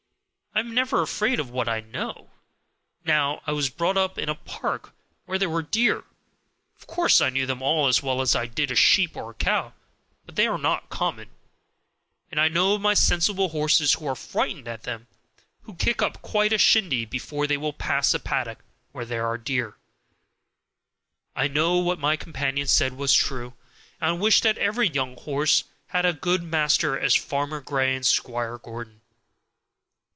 [0.53, 2.29] I am never afraid of what I know.
[3.05, 4.91] Now I was brought up in a park
[5.25, 6.03] where there were deer;
[6.77, 9.73] of course I knew them as well as I did a sheep or a cow,
[10.25, 11.29] but they are not common,
[12.29, 16.21] and I know many sensible horses who are frightened at them, and who kick up
[16.21, 18.59] quite a shindy before they will pass a paddock
[18.91, 19.77] where there are deer."
[21.33, 23.53] I knew what my companion said was true,
[24.01, 28.05] and I wished that every young horse had as good masters as Farmer Grey and
[28.05, 28.97] Squire Gordon.